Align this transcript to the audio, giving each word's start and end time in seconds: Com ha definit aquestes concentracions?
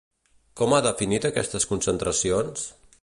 Com 0.61 0.73
ha 0.77 0.79
definit 0.87 1.27
aquestes 1.31 1.69
concentracions? 1.75 2.65